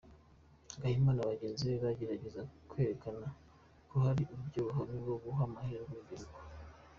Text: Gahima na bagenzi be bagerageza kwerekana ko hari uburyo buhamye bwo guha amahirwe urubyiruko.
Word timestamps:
Gahima 0.81 1.11
na 1.15 1.29
bagenzi 1.29 1.63
be 1.69 1.75
bagerageza 1.85 2.41
kwerekana 2.69 3.27
ko 3.89 3.95
hari 4.05 4.23
uburyo 4.33 4.59
buhamye 4.69 4.95
bwo 5.03 5.15
guha 5.23 5.41
amahirwe 5.47 5.91
urubyiruko. 5.93 6.39